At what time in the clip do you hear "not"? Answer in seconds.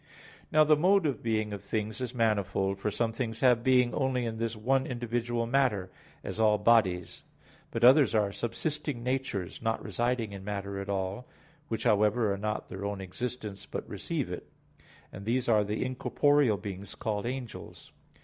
9.61-9.83, 12.39-12.67